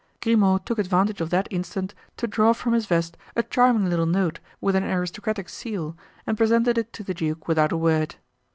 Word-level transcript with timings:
Grimaud 0.19 0.65
took 0.65 0.79
advantage 0.79 1.21
of 1.21 1.29
that 1.29 1.47
instant 1.51 1.93
to 2.17 2.25
draw 2.25 2.53
from 2.53 2.73
his 2.73 2.87
vest 2.87 3.15
a 3.35 3.43
charming 3.43 3.87
little 3.87 4.07
note 4.07 4.39
with 4.59 4.75
an 4.75 4.83
aristocratic 4.83 5.47
seal, 5.47 5.95
and 6.25 6.35
presented 6.39 6.75
it 6.79 6.91
to 6.93 7.03
the 7.03 7.13
duke 7.13 7.47
without 7.47 7.71
a 7.71 7.77
word. 7.77 8.15